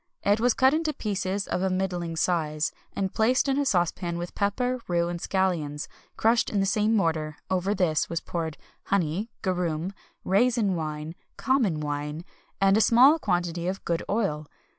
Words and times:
It 0.23 0.39
was 0.39 0.55
cut 0.55 0.73
into 0.73 0.93
pieces 0.93 1.47
of 1.47 1.61
a 1.61 1.69
middling 1.69 2.15
size, 2.15 2.71
and 2.95 3.13
placed 3.13 3.47
in 3.47 3.59
a 3.59 3.65
saucepan 3.67 4.17
with 4.17 4.33
pepper, 4.33 4.81
rue, 4.87 5.09
and 5.09 5.19
scallions, 5.19 5.87
crushed 6.17 6.49
in 6.49 6.59
the 6.59 6.65
same 6.65 6.95
mortar; 6.95 7.37
over 7.51 7.75
this 7.75 8.09
was 8.09 8.19
poured 8.19 8.57
honey, 8.85 9.29
garum, 9.43 9.93
raisin 10.25 10.75
wine, 10.75 11.13
common 11.37 11.79
wine, 11.81 12.25
and 12.59 12.77
a 12.77 12.81
small 12.81 13.19
quantity 13.19 13.67
of 13.67 13.85
good 13.85 14.01
oil. 14.09 14.47